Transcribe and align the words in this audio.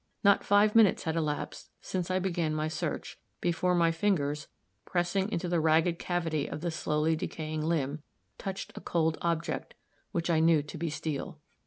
Not 0.23 0.43
five 0.43 0.75
minutes 0.75 1.03
had 1.03 1.15
elapsed 1.15 1.69
since 1.79 2.09
I 2.09 2.17
began 2.17 2.55
my 2.55 2.67
search, 2.67 3.19
before 3.39 3.75
my 3.75 3.91
fingers, 3.91 4.47
pressing 4.83 5.31
into 5.31 5.47
the 5.47 5.59
ragged 5.59 5.99
cavity 5.99 6.47
of 6.47 6.61
the 6.61 6.71
slowly 6.71 7.15
decaying 7.15 7.61
limb, 7.61 8.01
touched 8.39 8.75
a 8.75 8.81
cold 8.81 9.19
object 9.21 9.75
which 10.11 10.27
I 10.31 10.39
knew 10.39 10.63
to 10.63 10.77
be 10.79 10.89
steel. 10.89 11.37